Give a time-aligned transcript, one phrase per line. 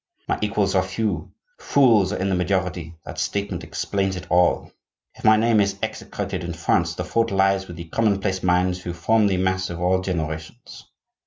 [0.27, 4.71] My equals are few; fools are in the majority: that statement explains it all.
[5.13, 8.93] If my name is execrated in France, the fault lies with the commonplace minds who
[8.93, 10.85] form the mass of all generations.